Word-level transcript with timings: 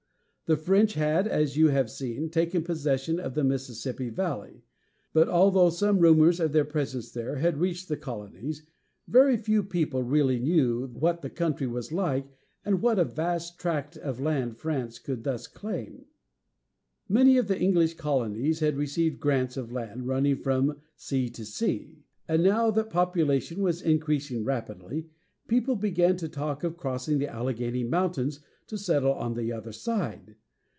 The 0.47 0.57
French 0.57 0.95
had, 0.95 1.29
as 1.29 1.55
you 1.55 1.69
have 1.69 1.89
seen, 1.89 2.29
taken 2.29 2.61
possession 2.61 3.21
of 3.21 3.35
the 3.35 3.43
Mississippi 3.45 4.09
valley; 4.09 4.65
but 5.13 5.29
although 5.29 5.69
some 5.69 5.99
rumors 5.99 6.41
of 6.41 6.51
their 6.51 6.65
presence 6.65 7.09
there 7.09 7.37
had 7.37 7.55
reached 7.57 7.87
the 7.87 7.95
colonies, 7.95 8.63
very 9.07 9.37
few 9.37 9.63
people 9.63 10.03
really 10.03 10.39
knew 10.39 10.87
what 10.87 11.21
the 11.21 11.29
country 11.29 11.67
was 11.67 11.93
like, 11.93 12.27
and 12.65 12.81
what 12.81 12.99
a 12.99 13.05
vast 13.05 13.59
tract 13.59 13.95
of 13.95 14.19
land 14.19 14.57
France 14.57 14.99
could 14.99 15.23
thus 15.23 15.47
claim. 15.47 16.03
Many 17.07 17.37
of 17.37 17.47
the 17.47 17.57
English 17.57 17.93
colonies 17.93 18.59
had 18.59 18.75
received 18.75 19.21
grants 19.21 19.55
of 19.55 19.71
land 19.71 20.05
running 20.05 20.35
"from 20.35 20.81
sea 20.97 21.29
to 21.29 21.45
sea," 21.45 22.03
and 22.27 22.43
now 22.43 22.71
that 22.71 22.89
population 22.89 23.61
was 23.61 23.81
increasing 23.81 24.43
rapidly, 24.43 25.07
people 25.47 25.77
began 25.77 26.17
to 26.17 26.27
talk 26.27 26.65
of 26.65 26.75
crossing 26.75 27.19
the 27.19 27.27
Alleghany 27.27 27.85
Mountains 27.85 28.41
to 28.67 28.77
settle 28.77 29.13
on 29.13 29.33
the 29.33 29.51
other 29.53 29.71
side. 29.73 30.35